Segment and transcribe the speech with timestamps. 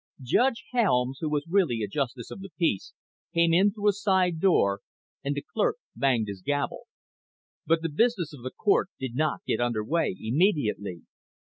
[0.23, 2.95] Judge Helms, who was really a justice of the peace,
[3.35, 4.79] came in through a side door
[5.23, 6.85] and the clerk banged his gavel.
[7.67, 11.03] But the business of the court did not get under way immediately.